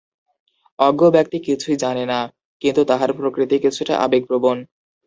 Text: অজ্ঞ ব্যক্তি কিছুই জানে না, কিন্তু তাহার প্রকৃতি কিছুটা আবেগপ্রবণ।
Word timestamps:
অজ্ঞ 0.79 1.01
ব্যক্তি 1.09 1.37
কিছুই 1.47 1.75
জানে 1.75 2.03
না, 2.05 2.19
কিন্তু 2.61 2.81
তাহার 2.89 3.11
প্রকৃতি 3.13 3.55
কিছুটা 3.59 3.93
আবেগপ্রবণ। 3.97 4.57